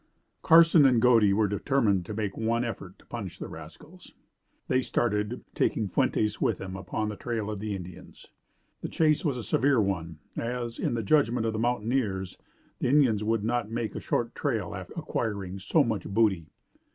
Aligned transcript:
Carson 0.41 0.83
and 0.87 0.99
Godey 0.99 1.31
were 1.31 1.47
determined 1.47 2.07
to 2.07 2.13
make 2.15 2.35
one 2.35 2.65
effort 2.65 2.97
to 2.97 3.05
punish 3.05 3.37
the 3.37 3.47
rascals. 3.47 4.13
They 4.67 4.81
started, 4.81 5.43
taking 5.53 5.87
Fuentes 5.87 6.41
with 6.41 6.57
them, 6.57 6.75
upon 6.75 7.07
the 7.09 7.15
trail 7.15 7.51
of 7.51 7.59
the 7.59 7.75
Indians. 7.75 8.25
The 8.81 8.89
chase 8.89 9.23
was 9.23 9.37
a 9.37 9.43
severe 9.43 9.79
one, 9.79 10.17
as, 10.35 10.79
in 10.79 10.95
the 10.95 11.03
judgment 11.03 11.45
of 11.45 11.53
the 11.53 11.59
mountaineers, 11.59 12.39
the 12.79 12.87
Indians 12.87 13.23
would 13.23 13.43
not 13.43 13.69
make 13.69 13.93
a 13.93 13.99
short 13.99 14.33
trail 14.33 14.73
after 14.73 14.95
acquiring 14.97 15.59
so 15.59 15.83
much 15.83 16.07
booty. 16.09 16.47